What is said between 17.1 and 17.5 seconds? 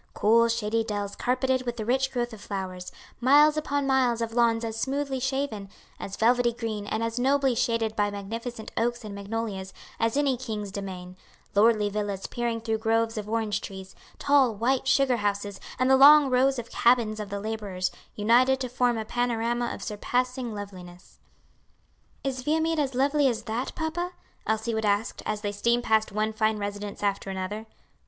of the